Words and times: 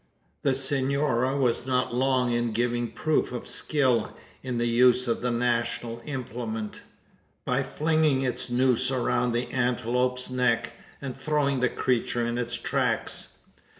The 0.41 0.55
senora 0.55 1.37
was 1.37 1.67
not 1.67 1.93
long 1.93 2.31
in 2.31 2.53
giving 2.53 2.87
proof 2.91 3.31
of 3.31 3.47
skill 3.47 4.11
in 4.41 4.57
the 4.57 4.65
use 4.65 5.07
of 5.07 5.21
the 5.21 5.29
national 5.29 6.01
implement: 6.05 6.81
by 7.45 7.61
flinging 7.61 8.23
its 8.23 8.49
noose 8.49 8.89
around 8.89 9.31
the 9.33 9.51
antelope's 9.51 10.27
neck, 10.27 10.73
and 11.03 11.15
throwing 11.15 11.59
the 11.59 11.69
creature 11.69 12.25
in 12.25 12.39
its 12.39 12.55
tracks! 12.55 13.37